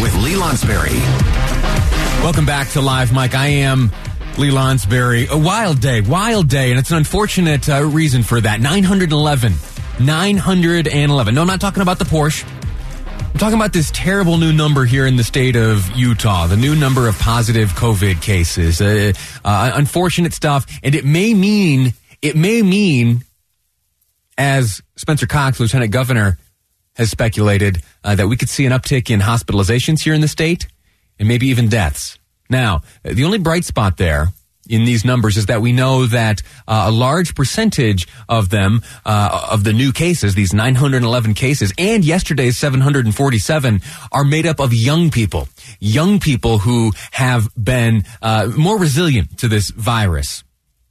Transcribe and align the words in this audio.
with 0.00 0.14
Lee 0.16 0.34
Lonsberry. 0.34 0.98
Welcome 2.22 2.46
back 2.46 2.68
to 2.70 2.80
Live 2.80 3.12
Mic. 3.12 3.34
I 3.34 3.48
am 3.48 3.92
Lee 4.38 4.50
Lonsberry. 4.50 5.28
A 5.28 5.38
wild 5.38 5.80
day, 5.80 6.00
wild 6.00 6.48
day, 6.48 6.70
and 6.70 6.78
it's 6.78 6.90
an 6.90 6.96
unfortunate 6.96 7.68
uh, 7.68 7.84
reason 7.84 8.22
for 8.22 8.40
that. 8.40 8.60
911. 8.60 9.52
911. 10.00 11.34
No, 11.34 11.40
I'm 11.40 11.46
not 11.46 11.60
talking 11.60 11.82
about 11.82 11.98
the 11.98 12.04
Porsche. 12.04 12.44
I'm 13.34 13.38
talking 13.38 13.58
about 13.58 13.72
this 13.72 13.90
terrible 13.92 14.38
new 14.38 14.52
number 14.52 14.84
here 14.84 15.06
in 15.06 15.16
the 15.16 15.24
state 15.24 15.56
of 15.56 15.90
Utah, 15.96 16.46
the 16.46 16.56
new 16.56 16.74
number 16.74 17.08
of 17.08 17.18
positive 17.18 17.70
COVID 17.70 18.22
cases. 18.22 18.80
Uh, 18.80 19.12
uh, 19.44 19.72
unfortunate 19.74 20.32
stuff, 20.32 20.66
and 20.82 20.94
it 20.94 21.04
may 21.04 21.34
mean, 21.34 21.94
it 22.22 22.36
may 22.36 22.62
mean, 22.62 23.24
as 24.38 24.82
Spencer 24.96 25.26
Cox, 25.26 25.60
Lieutenant 25.60 25.90
Governor, 25.92 26.38
has 26.94 27.10
speculated, 27.10 27.82
uh, 28.02 28.14
that 28.14 28.28
we 28.28 28.36
could 28.36 28.48
see 28.48 28.66
an 28.66 28.72
uptick 28.72 29.10
in 29.10 29.20
hospitalizations 29.20 30.02
here 30.02 30.14
in 30.14 30.20
the 30.20 30.28
state 30.28 30.66
and 31.18 31.28
maybe 31.28 31.46
even 31.48 31.68
deaths. 31.68 32.18
Now, 32.50 32.82
the 33.02 33.24
only 33.24 33.38
bright 33.38 33.64
spot 33.64 33.96
there 33.96 34.28
in 34.68 34.84
these 34.84 35.04
numbers 35.04 35.36
is 35.36 35.46
that 35.46 35.60
we 35.60 35.72
know 35.72 36.06
that 36.06 36.42
uh, 36.66 36.84
a 36.86 36.90
large 36.90 37.34
percentage 37.34 38.06
of 38.28 38.48
them, 38.50 38.82
uh, 39.04 39.48
of 39.50 39.64
the 39.64 39.72
new 39.72 39.92
cases, 39.92 40.34
these 40.34 40.54
911 40.54 41.34
cases, 41.34 41.72
and 41.78 42.04
yesterday's 42.04 42.56
747 42.56 43.80
are 44.12 44.24
made 44.24 44.46
up 44.46 44.60
of 44.60 44.72
young 44.72 45.10
people. 45.10 45.48
Young 45.80 46.18
people 46.18 46.58
who 46.58 46.92
have 47.12 47.48
been 47.62 48.04
uh, 48.22 48.50
more 48.56 48.78
resilient 48.78 49.38
to 49.38 49.48
this 49.48 49.70
virus. 49.70 50.44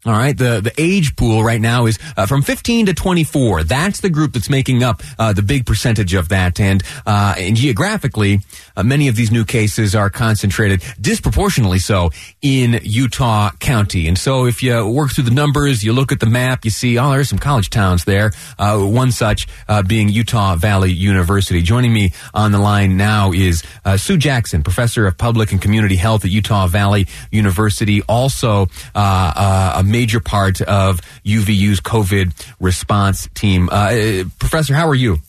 All 0.05 0.11
right. 0.11 0.37
The, 0.37 0.59
the 0.59 0.73
age 0.77 1.15
pool 1.15 1.45
right 1.45 1.61
now 1.61 1.85
is 1.85 1.97
uh, 2.17 2.25
from 2.25 2.41
15 2.41 2.87
to 2.87 2.93
24. 2.93 3.63
That's 3.63 4.01
the 4.01 4.09
group 4.09 4.33
that's 4.33 4.49
making 4.49 4.83
up 4.83 5.01
uh, 5.17 5.31
the 5.31 5.41
big 5.41 5.65
percentage 5.65 6.13
of 6.13 6.27
that. 6.29 6.59
And, 6.59 6.83
uh, 7.05 7.35
and 7.37 7.55
geographically, 7.55 8.41
uh, 8.75 8.83
many 8.83 9.07
of 9.07 9.15
these 9.15 9.31
new 9.31 9.45
cases 9.45 9.95
are 9.95 10.09
concentrated 10.09 10.83
disproportionately 10.99 11.79
so 11.79 12.09
in 12.41 12.81
Utah 12.83 13.51
County. 13.59 14.09
And 14.09 14.17
so 14.17 14.45
if 14.45 14.61
you 14.61 14.85
work 14.85 15.11
through 15.11 15.23
the 15.23 15.31
numbers, 15.31 15.85
you 15.85 15.93
look 15.93 16.11
at 16.11 16.19
the 16.19 16.25
map, 16.25 16.65
you 16.65 16.71
see, 16.71 16.97
oh, 16.97 17.11
there's 17.11 17.29
some 17.29 17.39
college 17.39 17.69
towns 17.69 18.03
there. 18.03 18.33
Uh, 18.59 18.79
one 18.79 19.11
such 19.11 19.47
uh, 19.69 19.83
being 19.83 20.09
Utah 20.09 20.55
Valley 20.55 20.91
University. 20.91 21.61
Joining 21.61 21.93
me 21.93 22.11
on 22.33 22.51
the 22.51 22.59
line 22.59 22.97
now 22.97 23.31
is 23.31 23.63
Sue 23.95 24.17
Jackson, 24.17 24.63
professor 24.63 25.07
of 25.07 25.17
public 25.17 25.53
and 25.53 25.61
community 25.61 25.95
health 25.95 26.25
at 26.25 26.31
Utah 26.31 26.67
Valley 26.67 27.07
University. 27.31 28.01
Also, 28.09 28.67
a 28.95 29.83
major 29.93 30.19
part 30.19 30.59
of 30.61 31.01
UVU's 31.23 31.79
COVID 31.79 32.33
response 32.59 33.29
team. 33.35 33.69
Uh, 33.71 34.23
Professor, 34.39 34.73
how 34.73 34.87
are 34.87 34.95
you? 34.95 35.19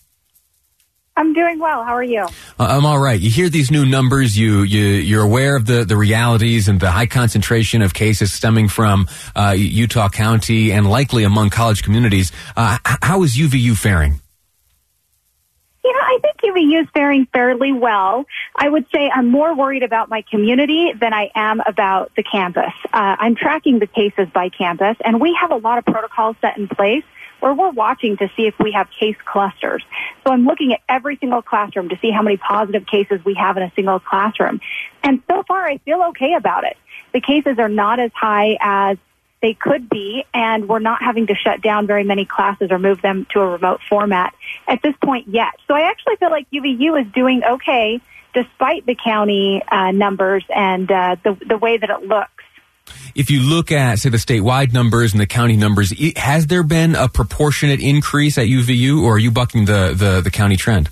I'm 1.16 1.32
doing 1.32 1.60
well. 1.60 1.84
How 1.84 1.94
are 1.94 2.02
you? 2.02 2.22
Uh, 2.22 2.28
I'm 2.58 2.84
all 2.84 2.98
right. 2.98 3.20
You 3.20 3.30
hear 3.30 3.48
these 3.48 3.70
new 3.70 3.86
numbers. 3.86 4.36
You 4.36 4.62
you 4.62 4.84
you're 5.10 5.22
aware 5.22 5.54
of 5.54 5.64
the 5.64 5.84
the 5.84 5.96
realities 5.96 6.66
and 6.66 6.80
the 6.80 6.90
high 6.90 7.06
concentration 7.06 7.82
of 7.82 7.94
cases 7.94 8.32
stemming 8.32 8.68
from 8.68 9.06
uh, 9.36 9.54
Utah 9.56 10.08
County 10.08 10.72
and 10.72 10.90
likely 10.90 11.22
among 11.22 11.50
college 11.50 11.84
communities. 11.84 12.32
Uh, 12.56 12.78
how 12.84 13.22
is 13.22 13.36
UVU 13.36 13.76
faring? 13.76 14.20
Is 16.56 16.86
faring 16.94 17.26
fairly 17.32 17.72
well. 17.72 18.26
I 18.54 18.68
would 18.68 18.86
say 18.94 19.10
I'm 19.12 19.28
more 19.28 19.56
worried 19.56 19.82
about 19.82 20.08
my 20.08 20.22
community 20.22 20.92
than 20.92 21.12
I 21.12 21.30
am 21.34 21.60
about 21.66 22.12
the 22.16 22.22
campus. 22.22 22.72
Uh, 22.92 23.16
I'm 23.18 23.34
tracking 23.34 23.80
the 23.80 23.88
cases 23.88 24.28
by 24.32 24.50
campus, 24.50 24.96
and 25.04 25.20
we 25.20 25.36
have 25.40 25.50
a 25.50 25.56
lot 25.56 25.78
of 25.78 25.84
protocols 25.84 26.36
set 26.40 26.56
in 26.56 26.68
place 26.68 27.02
where 27.40 27.52
we're 27.52 27.70
watching 27.70 28.16
to 28.18 28.30
see 28.36 28.46
if 28.46 28.54
we 28.60 28.72
have 28.72 28.88
case 28.98 29.16
clusters. 29.24 29.84
So 30.24 30.32
I'm 30.32 30.46
looking 30.46 30.72
at 30.72 30.80
every 30.88 31.16
single 31.16 31.42
classroom 31.42 31.88
to 31.88 31.98
see 32.00 32.10
how 32.10 32.22
many 32.22 32.36
positive 32.36 32.86
cases 32.86 33.20
we 33.24 33.34
have 33.34 33.56
in 33.56 33.64
a 33.64 33.72
single 33.74 33.98
classroom. 33.98 34.60
And 35.02 35.22
so 35.28 35.42
far, 35.46 35.66
I 35.66 35.78
feel 35.78 36.02
okay 36.10 36.34
about 36.34 36.64
it. 36.64 36.76
The 37.12 37.20
cases 37.20 37.58
are 37.58 37.68
not 37.68 37.98
as 37.98 38.12
high 38.14 38.56
as 38.60 38.96
they 39.44 39.52
could 39.52 39.90
be, 39.90 40.24
and 40.32 40.66
we're 40.66 40.78
not 40.78 41.02
having 41.02 41.26
to 41.26 41.34
shut 41.34 41.60
down 41.60 41.86
very 41.86 42.02
many 42.02 42.24
classes 42.24 42.70
or 42.70 42.78
move 42.78 43.02
them 43.02 43.26
to 43.34 43.40
a 43.40 43.46
remote 43.46 43.80
format 43.86 44.34
at 44.66 44.80
this 44.80 44.94
point 45.04 45.28
yet. 45.28 45.52
So 45.68 45.74
I 45.74 45.90
actually 45.90 46.16
feel 46.16 46.30
like 46.30 46.50
UVU 46.50 46.98
is 47.04 47.12
doing 47.12 47.42
okay 47.44 48.00
despite 48.32 48.86
the 48.86 48.94
county 48.94 49.62
uh, 49.70 49.90
numbers 49.90 50.44
and 50.48 50.90
uh, 50.90 51.16
the, 51.22 51.36
the 51.46 51.58
way 51.58 51.76
that 51.76 51.90
it 51.90 52.08
looks. 52.08 52.30
If 53.14 53.30
you 53.30 53.40
look 53.40 53.70
at, 53.70 53.98
say, 53.98 54.08
the 54.08 54.16
statewide 54.16 54.72
numbers 54.72 55.12
and 55.12 55.20
the 55.20 55.26
county 55.26 55.56
numbers, 55.56 55.92
has 56.16 56.46
there 56.46 56.62
been 56.62 56.94
a 56.94 57.06
proportionate 57.06 57.80
increase 57.80 58.38
at 58.38 58.46
UVU, 58.46 59.02
or 59.02 59.16
are 59.16 59.18
you 59.18 59.30
bucking 59.30 59.66
the, 59.66 59.92
the, 59.94 60.22
the 60.22 60.30
county 60.30 60.56
trend? 60.56 60.88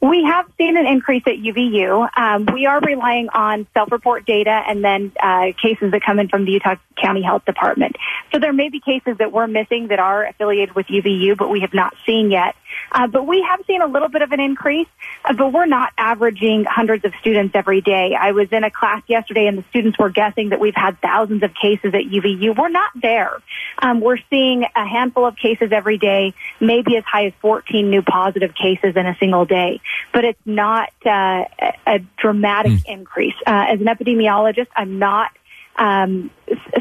We 0.00 0.22
have 0.24 0.49
seen 0.60 0.76
an 0.76 0.86
increase 0.86 1.22
at 1.26 1.36
UVU. 1.36 2.08
Um, 2.16 2.46
we 2.52 2.66
are 2.66 2.80
relying 2.80 3.30
on 3.30 3.66
self-report 3.72 4.26
data 4.26 4.50
and 4.50 4.84
then 4.84 5.10
uh, 5.18 5.52
cases 5.60 5.90
that 5.92 6.02
come 6.04 6.18
in 6.18 6.28
from 6.28 6.44
the 6.44 6.52
Utah 6.52 6.76
County 7.00 7.22
Health 7.22 7.46
Department. 7.46 7.96
So 8.30 8.38
there 8.38 8.52
may 8.52 8.68
be 8.68 8.78
cases 8.78 9.16
that 9.18 9.32
we're 9.32 9.46
missing 9.46 9.88
that 9.88 9.98
are 9.98 10.26
affiliated 10.26 10.74
with 10.74 10.86
UVU, 10.86 11.36
but 11.38 11.48
we 11.48 11.60
have 11.60 11.72
not 11.72 11.94
seen 12.04 12.30
yet. 12.30 12.54
Uh, 12.92 13.06
but 13.06 13.26
we 13.26 13.42
have 13.48 13.60
seen 13.66 13.80
a 13.80 13.86
little 13.86 14.08
bit 14.08 14.22
of 14.22 14.32
an 14.32 14.40
increase, 14.40 14.86
uh, 15.24 15.32
but 15.32 15.52
we're 15.52 15.66
not 15.66 15.92
averaging 15.96 16.64
hundreds 16.64 17.04
of 17.04 17.12
students 17.20 17.54
every 17.54 17.80
day. 17.80 18.14
I 18.18 18.32
was 18.32 18.48
in 18.52 18.62
a 18.62 18.70
class 18.70 19.02
yesterday 19.06 19.46
and 19.46 19.58
the 19.58 19.64
students 19.70 19.98
were 19.98 20.10
guessing 20.10 20.50
that 20.50 20.60
we've 20.60 20.74
had 20.76 21.00
thousands 21.00 21.42
of 21.42 21.52
cases 21.54 21.94
at 21.94 22.02
UVU. 22.02 22.56
We're 22.56 22.68
not 22.68 22.90
there. 23.00 23.40
Um, 23.78 24.00
we're 24.00 24.18
seeing 24.28 24.64
a 24.76 24.86
handful 24.86 25.24
of 25.24 25.36
cases 25.36 25.72
every 25.72 25.98
day, 25.98 26.34
maybe 26.60 26.96
as 26.96 27.04
high 27.04 27.26
as 27.26 27.32
14 27.40 27.88
new 27.88 28.02
positive 28.02 28.54
cases 28.54 28.94
in 28.94 29.06
a 29.06 29.16
single 29.18 29.46
day, 29.46 29.80
but 30.12 30.24
it's 30.24 30.40
not 30.54 30.90
uh, 31.04 31.44
a 31.86 31.98
dramatic 32.18 32.72
mm. 32.72 32.86
increase. 32.86 33.34
Uh, 33.46 33.66
as 33.68 33.80
an 33.80 33.86
epidemiologist, 33.86 34.68
I'm 34.76 34.98
not 34.98 35.30
um, 35.76 36.30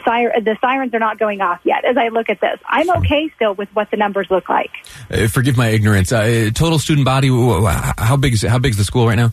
sir- 0.05 0.33
the 0.41 0.57
sirens 0.59 0.93
are 0.93 0.99
not 0.99 1.17
going 1.17 1.41
off 1.41 1.61
yet 1.63 1.85
as 1.85 1.95
I 1.95 2.09
look 2.09 2.29
at 2.29 2.41
this. 2.41 2.59
I'm 2.67 2.89
okay 2.97 3.31
still 3.35 3.53
with 3.55 3.69
what 3.73 3.89
the 3.91 3.97
numbers 3.97 4.27
look 4.29 4.49
like. 4.49 4.71
Uh, 5.09 5.27
forgive 5.27 5.55
my 5.55 5.67
ignorance. 5.67 6.11
Uh, 6.11 6.49
total 6.53 6.79
student 6.79 7.05
body, 7.05 7.29
how 7.29 8.17
big 8.17 8.33
is 8.33 8.41
how 8.41 8.59
big 8.59 8.71
is 8.71 8.77
the 8.77 8.83
school 8.83 9.07
right 9.07 9.15
now? 9.15 9.31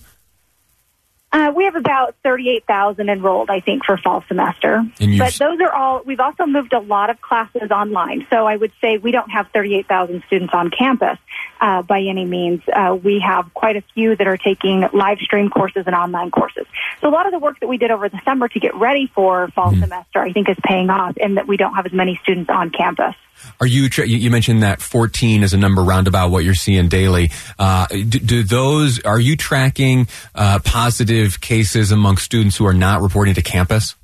Uh, 1.37 1.53
we 1.55 1.65
have 1.65 1.77
about 1.77 2.15
38,000 2.25 3.11
enrolled, 3.11 3.51
I 3.51 3.61
think, 3.61 3.85
for 3.85 3.99
fall 3.99 4.25
semester. 4.27 4.83
But 5.19 5.35
those 5.35 5.61
are 5.61 5.71
all, 5.71 6.01
we've 6.03 6.19
also 6.19 6.47
moved 6.47 6.73
a 6.73 6.79
lot 6.79 7.11
of 7.11 7.21
classes 7.21 7.71
online. 7.71 8.27
So 8.31 8.47
I 8.47 8.57
would 8.57 8.73
say 8.81 8.97
we 8.97 9.11
don't 9.11 9.29
have 9.29 9.47
38,000 9.53 10.23
students 10.29 10.55
on 10.55 10.71
campus 10.71 11.19
uh, 11.61 11.83
by 11.83 12.01
any 12.01 12.25
means. 12.25 12.63
Uh, 12.73 12.95
we 12.95 13.21
have 13.21 13.53
quite 13.53 13.77
a 13.77 13.83
few 13.93 14.17
that 14.17 14.27
are 14.27 14.39
taking 14.39 14.89
live 14.95 15.19
stream 15.19 15.51
courses 15.51 15.83
and 15.87 15.95
online 15.95 16.31
courses. 16.31 16.65
So 17.03 17.09
a 17.09 17.13
lot 17.13 17.27
of 17.27 17.33
the 17.33 17.39
work 17.39 17.61
that 17.61 17.67
we 17.67 17.77
did 17.77 17.91
over 17.91 18.09
the 18.09 18.21
summer 18.25 18.49
to 18.49 18.59
get 18.59 18.75
ready 18.75 19.13
for 19.15 19.49
fall 19.49 19.73
mm-hmm. 19.73 19.83
semester, 19.83 20.21
I 20.21 20.33
think, 20.33 20.49
is 20.49 20.57
paying 20.65 20.89
off 20.89 21.19
in 21.19 21.35
that 21.35 21.47
we 21.47 21.59
don't 21.59 21.75
have 21.75 21.85
as 21.85 21.93
many 21.93 22.19
students 22.23 22.49
on 22.49 22.71
campus. 22.71 23.15
Are 23.61 23.67
you, 23.67 23.89
you 24.05 24.31
mentioned 24.31 24.63
that 24.63 24.81
14 24.81 25.43
is 25.43 25.53
a 25.53 25.57
number 25.57 25.83
roundabout 25.83 26.31
what 26.31 26.45
you're 26.45 26.55
seeing 26.55 26.89
daily. 26.89 27.31
Uh, 27.59 27.87
do, 27.87 28.05
do, 28.05 28.43
those, 28.43 29.01
are 29.01 29.21
you 29.21 29.37
tracking 29.37 30.09
uh, 30.35 30.59
positive 30.65 31.41
cases 31.41 31.93
among 31.93 32.19
students 32.19 32.57
who 32.57 32.67
are 32.67 32.75
not 32.75 33.03
reporting 33.03 33.35
to 33.35 33.43
campus? 33.43 33.95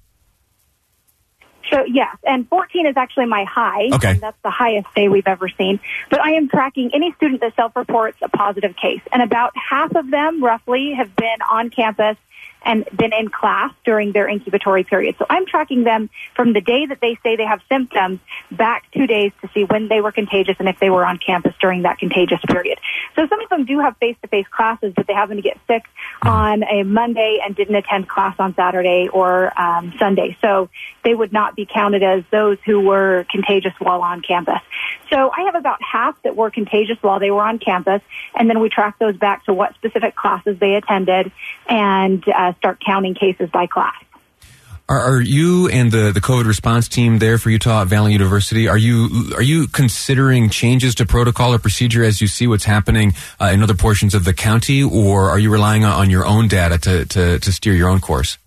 So 1.72 1.84
yes, 1.87 2.15
and 2.25 2.47
14 2.48 2.87
is 2.87 2.97
actually 2.98 3.26
my 3.26 3.44
high. 3.44 3.88
Okay. 3.94 4.15
that's 4.15 4.37
the 4.42 4.50
highest 4.50 4.88
day 4.94 5.09
we've 5.09 5.26
ever 5.26 5.48
seen. 5.48 5.81
But 6.10 6.21
I 6.21 6.32
am 6.32 6.48
tracking 6.48 6.91
any 6.92 7.12
student 7.12 7.41
that 7.41 7.56
self-reports 7.56 8.19
a 8.21 8.28
positive 8.28 8.76
case. 8.76 9.00
And 9.10 9.22
about 9.22 9.53
half 9.56 9.94
of 9.97 10.10
them 10.10 10.44
roughly 10.44 10.92
have 10.92 11.16
been 11.16 11.38
on 11.50 11.71
campus 11.71 12.19
and 12.65 12.84
been 12.97 13.12
in 13.12 13.28
class 13.28 13.73
during 13.84 14.12
their 14.12 14.28
incubatory 14.28 14.84
period. 14.84 15.17
So 15.19 15.27
I'm 15.28 15.47
tracking 15.47 15.84
them 15.84 16.11
from 16.34 16.53
the 16.53 16.61
day 16.61 16.87
that 16.87 17.00
they 17.00 17.19
say 17.23 17.37
they 17.37 17.45
have 17.45 17.61
symptoms 17.69 18.21
back 18.50 18.84
two 18.93 19.06
days 19.06 19.33
to 19.41 19.49
see 19.55 19.65
when 19.65 19.89
they 19.89 20.00
were 20.00 20.12
contagious 20.12 20.56
and 20.59 20.69
if 20.69 20.78
they 20.78 20.91
were 20.91 21.05
on 21.05 21.19
campus 21.19 21.55
during 21.61 21.83
that 21.83 21.99
contagious 21.99 22.41
period. 22.49 22.78
So 23.17 23.27
some 23.28 23.41
of 23.41 23.49
them 23.49 23.65
do 23.65 23.81
have 23.81 23.97
face-to-face 23.99 24.47
classes, 24.51 24.93
but 24.95 25.06
they 25.06 25.15
happen 25.15 25.37
to 25.37 25.43
get 25.43 25.59
sick 25.67 25.84
on 26.22 26.63
a 26.63 26.83
Monday 26.83 27.41
and 27.45 27.54
didn't 27.54 27.75
attend 27.75 28.09
class 28.09 28.36
on 28.39 28.54
Saturday 28.54 29.09
or 29.13 29.59
um, 29.60 29.92
Sunday. 29.98 30.36
So 30.41 30.69
they 31.04 31.15
would 31.15 31.33
not 31.33 31.57
be 31.57 31.66
counted 31.66 32.03
as 32.03 32.25
those 32.31 32.59
who 32.65 32.81
were 32.81 33.27
contagious 33.31 33.72
while 33.78 34.03
on 34.03 34.22
campus. 34.22 34.60
So 35.10 35.31
I 35.31 35.42
have 35.42 35.54
about 35.54 35.78
half 35.83 36.21
that 36.22 36.36
were 36.36 36.51
contagious 36.51 36.97
while 37.01 37.21
they 37.21 37.31
were 37.31 37.42
on 37.42 37.59
campus, 37.59 38.01
and 38.34 38.48
then 38.48 38.60
we 38.60 38.69
track 38.69 38.98
those 38.98 39.16
back 39.16 39.45
to 39.45 39.53
what 39.53 39.75
specific 39.75 40.16
classes 40.16 40.59
they 40.59 40.75
attended 40.75 41.33
and 41.69 42.25
uh, 42.28 42.52
start 42.59 42.83
counting 42.84 43.15
cases 43.15 43.51
by 43.51 43.66
class. 43.66 43.95
Are, 44.89 44.99
are, 44.99 45.21
you 45.21 45.69
and 45.69 45.91
the, 45.91 46.10
the 46.13 46.21
COVID 46.21 46.45
response 46.45 46.89
team 46.89 47.19
there 47.19 47.39
for 47.39 47.51
Utah 47.51 47.84
Valley 47.84 48.13
University? 48.13 48.69
Are 48.69 48.77
you 48.77 49.33
are 49.37 49.43
you 49.43 49.66
considering 49.69 50.51
changes 50.51 50.95
to 50.97 51.07
protocol 51.07 51.54
or 51.54 51.59
procedure 51.59 52.03
as 52.04 52.21
you 52.21 52.27
see 52.27 52.47
what's 52.47 52.65
happening 52.65 53.15
uh, 53.41 53.47
in 53.54 53.63
other 53.63 53.75
portions 53.75 54.15
of 54.15 54.25
the 54.25 54.34
county, 54.34 54.83
or 54.83 55.31
are 55.31 55.39
you 55.39 55.51
relying 55.51 55.84
on, 55.84 55.93
on 55.93 56.10
your 56.10 56.27
own 56.27 56.49
data 56.49 56.78
to, 56.78 57.07
to, 57.07 57.39
to 57.39 57.53
steer 57.53 57.75
your 57.75 57.89
own 57.89 58.01
course? 58.01 58.39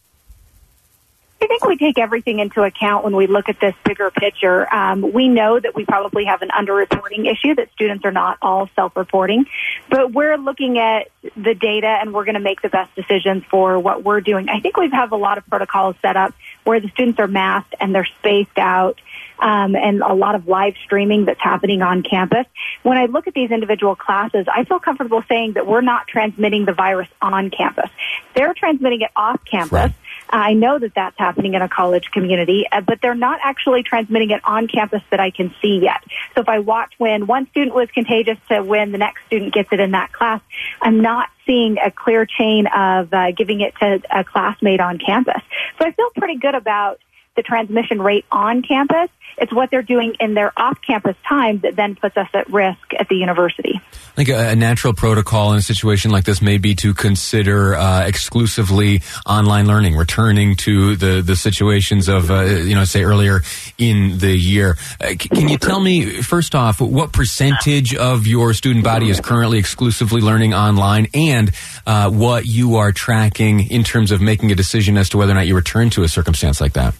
I 1.42 1.48
think 1.48 1.66
we 1.66 1.78
take 1.78 1.98
everything 1.98 2.40
into 2.40 2.64
account 2.64 3.04
when 3.04 3.16
we 3.16 3.28
look 3.28 3.50
at 3.50 3.60
this 3.60 3.76
bigger 3.84 4.10
picture. 4.10 4.74
Um, 4.74 5.12
we 5.14 5.28
know 5.28 5.60
that 5.60 5.76
we 5.76 5.86
probably 5.86 6.26
have 6.26 6.42
an 6.42 6.50
underreporting 6.50 7.30
issue, 7.30 7.54
that 7.56 7.72
students 7.74 8.06
are 8.06 8.12
not 8.12 8.38
all 8.42 8.70
self-reporting, 8.76 9.46
but 9.90 10.14
we're 10.14 10.38
looking 10.38 10.80
at 10.80 11.10
the 11.36 11.54
data 11.54 11.88
and 11.88 12.14
we're 12.14 12.24
going 12.24 12.36
to 12.36 12.42
make 12.42 12.62
the 12.62 12.70
best 12.70 12.96
decisions 12.96 13.44
for 13.52 13.78
what 13.78 14.04
we're 14.04 14.22
doing. 14.22 14.48
I 14.50 14.60
think 14.62 14.78
we 14.78 14.90
have 14.92 15.12
a 15.12 15.18
lot 15.18 15.38
of 15.38 15.46
protocols 15.48 15.96
set 16.02 16.16
up 16.16 16.34
where 16.64 16.80
the 16.80 16.90
students 16.90 17.20
are 17.20 17.28
masked 17.28 17.76
and 17.80 17.94
they're 17.94 18.08
spaced 18.20 18.58
out. 18.58 19.00
Um, 19.38 19.76
and 19.76 20.02
a 20.02 20.14
lot 20.14 20.36
of 20.36 20.48
live 20.48 20.76
streaming 20.86 21.26
that's 21.26 21.42
happening 21.42 21.82
on 21.82 22.04
campus. 22.04 22.46
When 22.84 22.98
I 22.98 23.08
look 23.08 23.28
at 23.28 23.34
these 23.34 23.52
individual 23.52 23.94
classes, 23.94 24.46
I 24.50 24.64
feel 24.64 24.80
comfortable 24.80 25.24
saying 25.28 25.54
that 25.54 25.68
we're 25.68 25.82
not 25.82 26.08
transmitting 26.08 26.64
the 26.64 26.72
virus 26.72 27.10
on 27.22 27.50
campus. 27.50 27.90
They're 28.34 28.54
transmitting 28.54 29.02
it 29.02 29.12
off 29.14 29.44
campus. 29.44 29.74
Right. 29.74 29.94
I 30.30 30.54
know 30.54 30.80
that 30.80 30.94
that's 30.96 31.18
happening 31.18 31.54
in 31.54 31.62
a 31.62 31.70
college 31.70 32.12
community, 32.12 32.66
uh, 32.72 32.82
but 32.82 33.00
they're 33.02 33.16
not 33.16 33.40
actually 33.44 33.84
transmitting 33.84 34.32
it 34.32 34.42
on 34.44 34.68
campus 34.68 35.02
that 35.12 35.20
I 35.20 35.32
can 35.32 35.54
see 35.62 35.80
yet. 35.82 36.04
So 36.34 36.42
if 36.42 36.50
I 36.50 36.60
watch 36.60 36.94
when 36.98 37.28
one 37.28 37.48
student 37.50 37.76
was 37.76 37.90
contagious 37.92 38.38
to 38.50 38.62
when 38.62 38.92
the 38.92 38.98
next 38.98 39.26
student 39.28 39.54
gets 39.54 39.70
it 39.72 39.80
in 39.80 39.92
that 39.92 40.12
class, 40.12 40.42
I'm 40.82 41.02
not 41.02 41.30
seeing 41.46 41.78
a 41.78 41.92
clear 41.92 42.26
chain 42.26 42.68
of 42.68 43.14
uh, 43.14 43.32
giving 43.32 43.62
it 43.62 43.74
to 43.82 44.02
a 44.12 44.24
classmate 44.24 44.80
on 44.80 44.98
campus. 44.98 45.42
So 45.80 45.86
I 45.86 45.92
feel 45.92 46.10
pretty 46.16 46.38
good 46.38 46.56
about 46.56 47.00
the 47.36 47.44
transmission 47.44 48.02
rate 48.02 48.26
on 48.32 48.62
campus. 48.62 49.10
It's 49.38 49.54
what 49.54 49.70
they're 49.70 49.82
doing 49.82 50.16
in 50.20 50.34
their 50.34 50.54
off-campus 50.58 51.18
time 51.28 51.60
that 51.60 51.76
then 51.76 51.96
puts 51.96 52.16
us 52.16 52.30
at 52.34 52.50
risk 52.50 52.94
at 52.98 53.10
the 53.10 53.16
university. 53.16 53.82
I 53.94 54.24
think 54.24 54.30
a, 54.30 54.56
natural 54.56 54.94
protocol 54.94 55.52
in 55.52 55.60
a 55.60 55.62
situation 55.62 56.10
like 56.10 56.24
this 56.24 56.42
may 56.42 56.58
be 56.58 56.74
to 56.76 56.94
consider 56.94 57.76
uh, 57.76 58.08
exclusively 58.08 59.02
online 59.26 59.68
learning, 59.68 59.98
returning 59.98 60.56
to 60.58 60.96
the, 60.96 61.22
the 61.22 61.36
situations 61.36 62.08
of, 62.08 62.32
uh, 62.32 62.44
you 62.44 62.76
know, 62.76 62.86
say 62.86 63.04
earlier 63.04 63.42
in 63.78 64.20
the 64.20 64.36
year. 64.38 64.78
Uh, 65.02 65.16
can 65.20 65.50
you 65.50 65.58
tell 65.58 65.82
me, 65.82 66.22
first 66.22 66.56
off, 66.56 66.80
what 66.80 67.12
percentage 67.12 67.94
of 67.94 68.26
your 68.26 68.54
student 68.54 68.86
body 68.86 69.10
is 69.10 69.20
currently 69.20 69.60
exclusively 69.60 70.22
learning 70.22 70.54
online 70.54 71.08
and 71.14 71.52
uh, 71.86 72.10
what 72.10 72.46
you 72.46 72.78
are 72.78 72.94
tracking 72.94 73.70
in 73.70 73.84
terms 73.84 74.12
of 74.12 74.22
making 74.22 74.50
a 74.54 74.56
decision 74.56 74.96
as 74.96 75.10
to 75.10 75.18
whether 75.18 75.34
or 75.34 75.36
not 75.36 75.46
you 75.46 75.56
return 75.56 75.90
to 75.90 76.04
a 76.04 76.08
circumstance 76.08 76.62
like 76.62 76.74
that? 76.74 76.96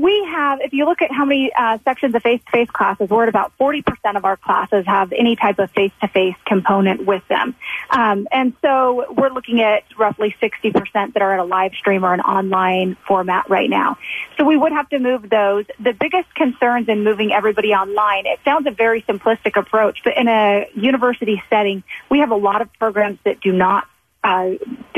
We 0.00 0.24
have, 0.24 0.60
if 0.62 0.72
you 0.72 0.86
look 0.86 1.02
at 1.02 1.12
how 1.12 1.26
many 1.26 1.52
uh, 1.52 1.76
sections 1.84 2.14
of 2.14 2.22
face-to-face 2.22 2.70
classes, 2.70 3.10
we're 3.10 3.24
at 3.24 3.28
about 3.28 3.52
40% 3.60 3.84
of 4.16 4.24
our 4.24 4.38
classes 4.38 4.86
have 4.86 5.12
any 5.12 5.36
type 5.36 5.58
of 5.58 5.70
face-to-face 5.72 6.36
component 6.46 7.04
with 7.04 7.22
them. 7.28 7.54
Um, 7.90 8.26
and 8.32 8.54
so 8.62 9.12
we're 9.12 9.28
looking 9.28 9.60
at 9.60 9.84
roughly 9.98 10.34
60% 10.40 11.12
that 11.12 11.20
are 11.20 11.34
at 11.34 11.40
a 11.40 11.44
live 11.44 11.74
stream 11.74 12.02
or 12.04 12.14
an 12.14 12.20
online 12.20 12.96
format 13.06 13.50
right 13.50 13.68
now. 13.68 13.98
So 14.38 14.44
we 14.44 14.56
would 14.56 14.72
have 14.72 14.88
to 14.88 14.98
move 14.98 15.28
those. 15.28 15.66
The 15.78 15.92
biggest 15.92 16.34
concerns 16.34 16.88
in 16.88 17.04
moving 17.04 17.32
everybody 17.32 17.74
online, 17.74 18.24
it 18.24 18.40
sounds 18.42 18.66
a 18.66 18.70
very 18.70 19.02
simplistic 19.02 19.58
approach, 19.58 19.98
but 20.02 20.16
in 20.16 20.28
a 20.28 20.66
university 20.74 21.42
setting, 21.50 21.82
we 22.10 22.20
have 22.20 22.30
a 22.30 22.36
lot 22.36 22.62
of 22.62 22.72
programs 22.78 23.18
that 23.24 23.42
do 23.42 23.52
not 23.52 23.86
uh, 24.22 24.50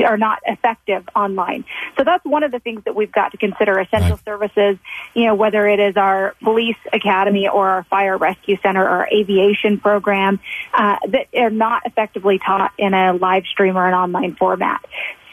are 0.05 0.17
not 0.17 0.41
effective 0.47 1.09
online. 1.15 1.65
So 1.97 2.05
that's 2.05 2.25
one 2.25 2.43
of 2.43 2.51
the 2.51 2.59
things 2.59 2.83
that 2.85 2.95
we've 2.95 3.13
got 3.13 3.33
to 3.33 3.39
consider. 3.39 3.79
Essential 3.79 4.17
right. 4.17 4.25
services, 4.25 4.79
you 5.15 5.27
know, 5.27 5.35
whether 5.35 5.67
it 5.67 5.79
is 5.79 5.97
our 5.97 6.35
police 6.43 6.77
academy 6.93 7.49
or 7.49 7.69
our 7.69 7.85
fire 7.85 8.17
rescue 8.17 8.57
center 8.63 8.83
or 8.83 8.89
our 8.89 9.09
aviation 9.13 9.79
program, 9.79 10.41
uh, 10.73 10.97
that 11.09 11.29
are 11.37 11.51
not 11.51 11.83
effectively 11.85 12.39
taught 12.39 12.73
in 12.79 12.95
a 12.95 13.13
live 13.13 13.45
stream 13.47 13.77
or 13.77 13.87
an 13.87 13.95
online 13.95 14.35
format. 14.35 14.85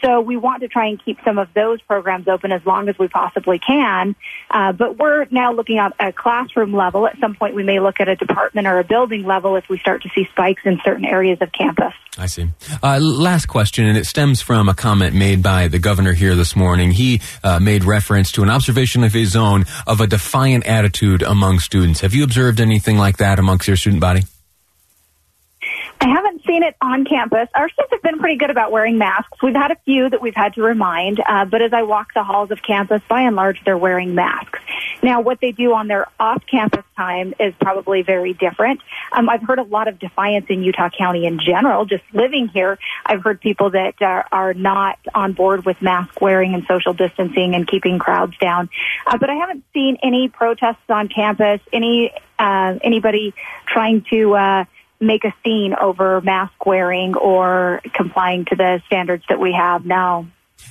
So 0.02 0.20
we 0.20 0.36
want 0.36 0.62
to 0.62 0.68
try 0.68 0.86
and 0.86 1.02
keep 1.02 1.18
some 1.24 1.38
of 1.38 1.48
those 1.54 1.80
programs 1.82 2.28
open 2.28 2.52
as 2.52 2.64
long 2.64 2.88
as 2.88 2.98
we 2.98 3.08
possibly 3.08 3.58
can. 3.58 4.16
Uh, 4.50 4.72
but 4.72 4.98
we're 4.98 5.26
now 5.30 5.52
looking 5.52 5.78
at 5.78 5.94
a 6.00 6.12
classroom 6.12 6.72
level. 6.72 7.06
At 7.06 7.18
some 7.18 7.34
point, 7.34 7.54
we 7.54 7.62
may 7.62 7.80
look 7.80 8.00
at 8.00 8.08
a 8.08 8.16
department 8.16 8.66
or 8.66 8.78
a 8.78 8.84
building 8.84 9.24
level 9.24 9.56
if 9.56 9.68
we 9.68 9.78
start 9.78 10.02
to 10.02 10.08
see 10.14 10.26
spikes 10.32 10.62
in 10.64 10.80
certain 10.84 11.04
areas 11.04 11.38
of 11.40 11.52
campus. 11.52 11.92
I 12.18 12.26
see. 12.26 12.48
Uh, 12.82 12.98
last 13.00 13.46
question, 13.46 13.86
and 13.86 13.96
it 13.96 14.06
stems 14.06 14.40
from 14.40 14.68
a 14.68 14.74
comment 14.74 15.14
made 15.14 15.42
by 15.42 15.68
the 15.68 15.78
governor 15.78 16.12
here 16.12 16.34
this 16.34 16.56
morning. 16.56 16.90
He 16.90 17.20
uh, 17.42 17.60
made 17.60 17.84
reference 17.84 18.32
to 18.32 18.42
an 18.42 18.50
observation 18.50 19.04
of 19.04 19.12
his 19.12 19.36
own 19.36 19.64
of 19.86 20.00
a 20.00 20.06
defiant 20.06 20.66
attitude 20.66 21.22
among 21.22 21.60
students. 21.60 22.00
Have 22.00 22.14
you 22.14 22.24
observed 22.24 22.60
anything 22.60 22.96
like 22.96 23.18
that 23.18 23.38
amongst 23.38 23.68
your 23.68 23.76
student 23.76 24.00
body? 24.00 24.22
I 26.00 26.08
haven't 26.08 26.29
seen 26.50 26.62
it 26.64 26.74
on 26.80 27.04
campus. 27.04 27.48
Our 27.54 27.68
students 27.68 27.92
have 27.92 28.02
been 28.02 28.18
pretty 28.18 28.36
good 28.36 28.50
about 28.50 28.72
wearing 28.72 28.98
masks. 28.98 29.40
We've 29.40 29.54
had 29.54 29.70
a 29.70 29.76
few 29.84 30.10
that 30.10 30.20
we've 30.20 30.34
had 30.34 30.54
to 30.54 30.62
remind, 30.62 31.20
uh, 31.20 31.44
but 31.44 31.62
as 31.62 31.72
I 31.72 31.84
walk 31.84 32.12
the 32.12 32.24
halls 32.24 32.50
of 32.50 32.60
campus, 32.60 33.00
by 33.08 33.22
and 33.22 33.36
large, 33.36 33.62
they're 33.64 33.78
wearing 33.78 34.16
masks. 34.16 34.58
Now, 35.00 35.20
what 35.20 35.40
they 35.40 35.52
do 35.52 35.72
on 35.74 35.86
their 35.86 36.06
off-campus 36.18 36.84
time 36.96 37.34
is 37.38 37.54
probably 37.60 38.02
very 38.02 38.32
different. 38.32 38.80
Um, 39.12 39.28
I've 39.28 39.42
heard 39.42 39.60
a 39.60 39.62
lot 39.62 39.86
of 39.86 40.00
defiance 40.00 40.46
in 40.48 40.62
Utah 40.62 40.90
County 40.90 41.24
in 41.24 41.38
general. 41.38 41.84
Just 41.84 42.02
living 42.12 42.48
here, 42.48 42.78
I've 43.06 43.22
heard 43.22 43.40
people 43.40 43.70
that 43.70 44.02
uh, 44.02 44.24
are 44.32 44.52
not 44.52 44.98
on 45.14 45.32
board 45.32 45.64
with 45.64 45.80
mask 45.80 46.20
wearing 46.20 46.54
and 46.54 46.64
social 46.66 46.94
distancing 46.94 47.54
and 47.54 47.66
keeping 47.66 48.00
crowds 48.00 48.36
down. 48.38 48.68
Uh, 49.06 49.16
but 49.18 49.30
I 49.30 49.34
haven't 49.34 49.64
seen 49.72 49.98
any 50.02 50.28
protests 50.28 50.88
on 50.88 51.08
campus, 51.08 51.60
any 51.72 52.12
uh, 52.38 52.78
anybody 52.82 53.34
trying 53.66 54.04
to 54.10 54.34
uh, 54.34 54.64
make 55.00 55.24
a 55.24 55.34
scene 55.42 55.74
over 55.80 56.20
mask 56.20 56.66
wearing 56.66 57.14
or 57.16 57.80
complying 57.94 58.44
to 58.46 58.56
the 58.56 58.82
standards 58.86 59.24
that 59.28 59.40
we 59.40 59.52
have 59.52 59.84
now. 59.86 60.26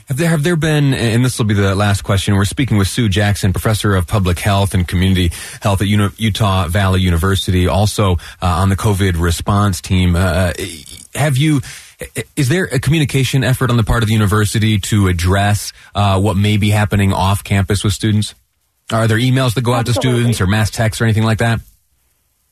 Have 0.07 0.17
there 0.17 0.29
have 0.29 0.43
there 0.43 0.55
been, 0.55 0.93
and 0.93 1.23
this 1.23 1.37
will 1.37 1.45
be 1.45 1.53
the 1.53 1.75
last 1.75 2.03
question. 2.03 2.35
We're 2.35 2.45
speaking 2.45 2.77
with 2.77 2.87
Sue 2.87 3.09
Jackson, 3.09 3.53
professor 3.53 3.95
of 3.95 4.07
public 4.07 4.39
health 4.39 4.73
and 4.73 4.87
community 4.87 5.31
health 5.61 5.81
at 5.81 5.87
Utah 5.87 6.67
Valley 6.67 7.01
University, 7.01 7.67
also 7.67 8.13
uh, 8.41 8.45
on 8.45 8.69
the 8.69 8.75
COVID 8.75 9.19
response 9.19 9.81
team. 9.81 10.15
Uh, 10.15 10.53
have 11.13 11.37
you? 11.37 11.61
Is 12.35 12.49
there 12.49 12.65
a 12.65 12.79
communication 12.79 13.43
effort 13.43 13.69
on 13.69 13.77
the 13.77 13.83
part 13.83 14.03
of 14.03 14.07
the 14.07 14.13
university 14.13 14.79
to 14.79 15.09
address 15.09 15.73
uh, 15.93 16.19
what 16.19 16.37
may 16.37 16.57
be 16.57 16.69
happening 16.69 17.13
off 17.13 17.43
campus 17.43 17.83
with 17.83 17.93
students? 17.93 18.33
Are 18.91 19.07
there 19.07 19.17
emails 19.17 19.53
that 19.55 19.61
go 19.63 19.73
out 19.73 19.87
Absolutely. 19.87 20.11
to 20.11 20.17
students 20.17 20.41
or 20.41 20.47
mass 20.47 20.71
texts 20.71 21.01
or 21.01 21.03
anything 21.03 21.23
like 21.23 21.39
that? 21.39 21.59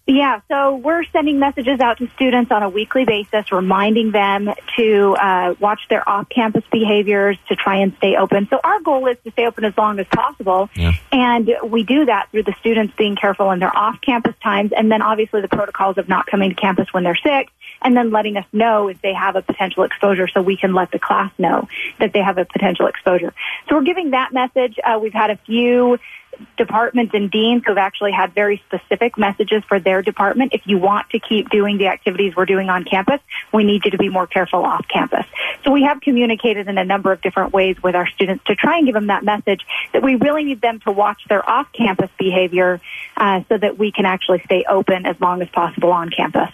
Yeah, 0.09 0.39
so 0.49 0.77
we're 0.77 1.03
sending 1.11 1.37
messages 1.37 1.81
out 1.81 1.97
to 1.97 2.09
students 2.15 2.49
on 2.49 2.63
a 2.63 2.69
weekly 2.69 3.03
basis, 3.03 3.51
reminding 3.51 4.11
them 4.11 4.49
to 4.77 5.15
uh, 5.19 5.55
watch 5.59 5.81
their 5.89 6.07
off-campus 6.07 6.63
behaviors, 6.71 7.37
to 7.49 7.57
try 7.57 7.79
and 7.79 7.93
stay 7.97 8.15
open. 8.15 8.47
So 8.49 8.57
our 8.63 8.79
goal 8.79 9.05
is 9.07 9.17
to 9.25 9.31
stay 9.31 9.45
open 9.45 9.65
as 9.65 9.77
long 9.77 9.99
as 9.99 10.07
possible, 10.07 10.69
yeah. 10.75 10.93
and 11.11 11.51
we 11.65 11.83
do 11.83 12.05
that 12.05 12.31
through 12.31 12.43
the 12.43 12.55
students 12.61 12.93
being 12.97 13.17
careful 13.17 13.51
in 13.51 13.59
their 13.59 13.75
off-campus 13.75 14.35
times, 14.41 14.71
and 14.71 14.89
then 14.89 15.01
obviously 15.01 15.41
the 15.41 15.49
protocols 15.49 15.97
of 15.97 16.07
not 16.07 16.25
coming 16.25 16.51
to 16.51 16.55
campus 16.55 16.87
when 16.93 17.03
they're 17.03 17.19
sick, 17.21 17.49
and 17.81 17.95
then 17.95 18.09
letting 18.09 18.37
us 18.37 18.45
know 18.53 18.87
if 18.87 19.01
they 19.01 19.13
have 19.13 19.35
a 19.35 19.41
potential 19.41 19.83
exposure, 19.83 20.29
so 20.29 20.41
we 20.41 20.55
can 20.55 20.73
let 20.73 20.89
the 20.91 20.99
class 20.99 21.33
know 21.37 21.67
that 21.99 22.13
they 22.13 22.21
have 22.21 22.37
a 22.37 22.45
potential 22.45 22.87
exposure. 22.87 23.33
So 23.67 23.75
we're 23.75 23.83
giving 23.83 24.11
that 24.11 24.31
message. 24.31 24.77
Uh, 24.81 24.99
we've 25.01 25.13
had 25.13 25.31
a 25.31 25.37
few 25.45 25.99
departments 26.57 27.13
and 27.13 27.29
deans 27.29 27.63
who 27.65 27.71
have 27.71 27.77
actually 27.77 28.11
had 28.11 28.33
very 28.33 28.61
specific 28.67 29.17
messages 29.17 29.63
for 29.67 29.79
their 29.79 30.01
department. 30.01 30.53
If 30.53 30.61
you 30.65 30.77
want 30.77 31.09
to 31.11 31.19
keep 31.19 31.49
doing 31.49 31.77
the 31.77 31.87
activities 31.87 32.35
we're 32.35 32.45
doing 32.45 32.69
on 32.69 32.83
campus, 32.83 33.19
we 33.53 33.63
need 33.63 33.85
you 33.85 33.91
to 33.91 33.97
be 33.97 34.09
more 34.09 34.27
careful 34.27 34.63
off 34.63 34.85
campus. 34.87 35.25
So 35.63 35.71
we 35.71 35.83
have 35.83 36.01
communicated 36.01 36.67
in 36.67 36.77
a 36.77 36.85
number 36.85 37.11
of 37.11 37.21
different 37.21 37.53
ways 37.53 37.81
with 37.81 37.95
our 37.95 38.07
students 38.07 38.43
to 38.45 38.55
try 38.55 38.77
and 38.77 38.85
give 38.85 38.93
them 38.93 39.07
that 39.07 39.23
message 39.23 39.61
that 39.93 40.03
we 40.03 40.15
really 40.15 40.43
need 40.43 40.61
them 40.61 40.79
to 40.81 40.91
watch 40.91 41.21
their 41.29 41.47
off 41.47 41.67
campus 41.73 42.09
behavior 42.17 42.81
uh, 43.15 43.41
so 43.49 43.57
that 43.57 43.77
we 43.77 43.91
can 43.91 44.05
actually 44.05 44.41
stay 44.45 44.65
open 44.67 45.05
as 45.05 45.19
long 45.19 45.41
as 45.41 45.49
possible 45.49 45.91
on 45.91 46.09
campus. 46.09 46.49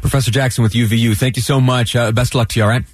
Professor 0.00 0.30
Jackson 0.30 0.62
with 0.62 0.72
UVU, 0.72 1.16
thank 1.16 1.36
you 1.36 1.42
so 1.42 1.60
much. 1.60 1.94
Uh, 1.94 2.10
best 2.12 2.32
of 2.32 2.36
luck 2.36 2.48
to 2.48 2.60
you, 2.60 2.64
all 2.64 2.70
right? 2.70 2.84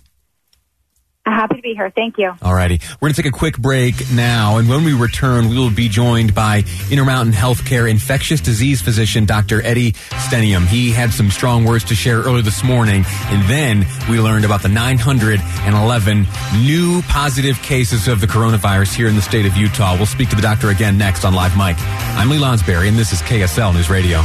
Happy 1.30 1.56
to 1.56 1.62
be 1.62 1.74
here. 1.74 1.90
Thank 1.90 2.18
you. 2.18 2.32
All 2.42 2.54
righty. 2.54 2.80
We're 3.00 3.08
going 3.08 3.14
to 3.14 3.22
take 3.22 3.32
a 3.32 3.36
quick 3.36 3.58
break 3.58 4.10
now, 4.12 4.56
and 4.58 4.68
when 4.68 4.84
we 4.84 4.94
return, 4.94 5.48
we 5.48 5.58
will 5.58 5.70
be 5.70 5.88
joined 5.88 6.34
by 6.34 6.64
Intermountain 6.90 7.32
Healthcare 7.34 7.88
infectious 7.88 8.40
disease 8.40 8.80
physician 8.80 9.24
Dr. 9.24 9.62
Eddie 9.62 9.92
Stenehjem. 9.92 10.66
He 10.66 10.90
had 10.90 11.12
some 11.12 11.30
strong 11.30 11.64
words 11.64 11.84
to 11.84 11.94
share 11.94 12.20
earlier 12.20 12.42
this 12.42 12.64
morning, 12.64 13.04
and 13.26 13.48
then 13.48 13.86
we 14.10 14.20
learned 14.20 14.44
about 14.44 14.62
the 14.62 14.68
911 14.68 16.26
new 16.64 17.02
positive 17.02 17.60
cases 17.62 18.08
of 18.08 18.20
the 18.20 18.26
coronavirus 18.26 18.94
here 18.94 19.08
in 19.08 19.14
the 19.14 19.22
state 19.22 19.46
of 19.46 19.56
Utah. 19.56 19.96
We'll 19.96 20.06
speak 20.06 20.30
to 20.30 20.36
the 20.36 20.42
doctor 20.42 20.70
again 20.70 20.98
next 20.98 21.24
on 21.24 21.34
Live 21.34 21.56
Mic. 21.56 21.76
I'm 22.16 22.28
Lee 22.28 22.38
Lonsberry, 22.38 22.88
and 22.88 22.96
this 22.96 23.12
is 23.12 23.20
KSL 23.22 23.74
News 23.74 23.90
Radio. 23.90 24.20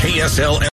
KSL 0.00 0.68